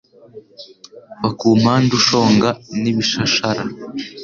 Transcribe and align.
va 1.21 1.29
kumpande 1.39 1.91
ushonga 1.99 2.49
n'ibishashara 2.81 3.63